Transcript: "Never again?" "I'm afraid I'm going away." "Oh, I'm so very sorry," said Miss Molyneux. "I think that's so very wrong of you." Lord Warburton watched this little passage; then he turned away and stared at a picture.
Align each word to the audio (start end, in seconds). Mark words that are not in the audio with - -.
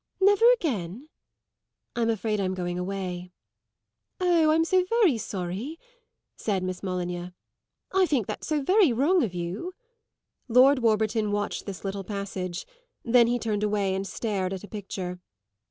"Never 0.19 0.51
again?" 0.53 1.09
"I'm 1.95 2.09
afraid 2.09 2.39
I'm 2.39 2.55
going 2.55 2.79
away." 2.79 3.29
"Oh, 4.19 4.49
I'm 4.49 4.65
so 4.65 4.83
very 4.89 5.19
sorry," 5.19 5.77
said 6.35 6.63
Miss 6.63 6.81
Molyneux. 6.81 7.29
"I 7.93 8.07
think 8.07 8.25
that's 8.25 8.47
so 8.47 8.63
very 8.63 8.91
wrong 8.91 9.21
of 9.23 9.35
you." 9.35 9.75
Lord 10.47 10.79
Warburton 10.79 11.31
watched 11.31 11.67
this 11.67 11.85
little 11.85 12.03
passage; 12.03 12.65
then 13.05 13.27
he 13.27 13.37
turned 13.37 13.61
away 13.61 13.93
and 13.93 14.07
stared 14.07 14.53
at 14.53 14.63
a 14.63 14.67
picture. 14.67 15.19